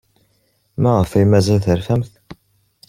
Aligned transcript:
Maɣef 0.81 1.11
ay 1.13 1.25
mazal 1.27 1.59
terfamt? 1.65 2.13